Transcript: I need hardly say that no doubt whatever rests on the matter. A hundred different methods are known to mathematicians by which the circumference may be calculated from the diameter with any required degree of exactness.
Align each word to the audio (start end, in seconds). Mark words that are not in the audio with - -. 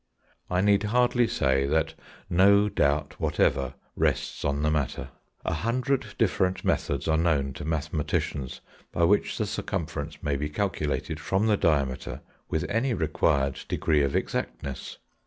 I 0.49 0.61
need 0.61 0.81
hardly 0.81 1.27
say 1.27 1.67
that 1.67 1.93
no 2.27 2.69
doubt 2.69 3.19
whatever 3.19 3.75
rests 3.95 4.43
on 4.43 4.63
the 4.63 4.71
matter. 4.71 5.09
A 5.45 5.53
hundred 5.53 6.15
different 6.17 6.65
methods 6.65 7.07
are 7.07 7.19
known 7.19 7.53
to 7.53 7.65
mathematicians 7.65 8.61
by 8.91 9.03
which 9.03 9.37
the 9.37 9.45
circumference 9.45 10.17
may 10.23 10.37
be 10.37 10.49
calculated 10.49 11.19
from 11.19 11.45
the 11.45 11.55
diameter 11.55 12.21
with 12.49 12.65
any 12.67 12.95
required 12.95 13.59
degree 13.67 14.01
of 14.01 14.15
exactness. 14.15 14.97